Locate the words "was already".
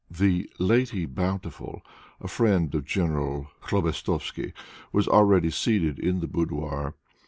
4.91-5.51